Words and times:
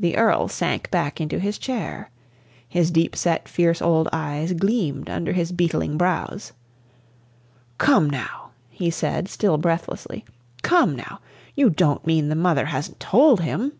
The 0.00 0.16
Earl 0.16 0.48
sank 0.48 0.90
back 0.90 1.20
into 1.20 1.38
his 1.38 1.58
chair. 1.58 2.10
His 2.68 2.90
deep 2.90 3.14
set 3.14 3.46
fierce 3.48 3.80
old 3.80 4.08
eyes 4.12 4.52
gleamed 4.52 5.08
under 5.08 5.30
his 5.32 5.52
beetling 5.52 5.96
brows. 5.96 6.50
"Come, 7.78 8.10
now!" 8.10 8.50
he 8.68 8.90
said, 8.90 9.28
still 9.28 9.56
breathlessly. 9.56 10.24
"Come, 10.62 10.96
now! 10.96 11.20
You 11.54 11.70
don't 11.70 12.04
mean 12.04 12.30
the 12.30 12.34
mother 12.34 12.64
hasn't 12.66 12.98
told 12.98 13.42
him?" 13.42 13.74